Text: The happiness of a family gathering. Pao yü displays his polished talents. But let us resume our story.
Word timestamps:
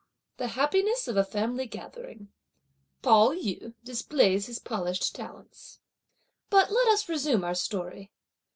The 0.37 0.47
happiness 0.57 1.07
of 1.07 1.15
a 1.15 1.23
family 1.23 1.67
gathering. 1.67 2.29
Pao 3.03 3.33
yü 3.33 3.75
displays 3.83 4.47
his 4.47 4.57
polished 4.57 5.13
talents. 5.13 5.79
But 6.49 6.71
let 6.71 6.87
us 6.87 7.07
resume 7.07 7.43
our 7.43 7.53
story. 7.53 8.09